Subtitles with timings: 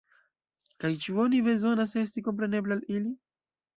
[0.83, 3.17] Kaj, ĉu oni ne bezonas esti komprenebla al ili?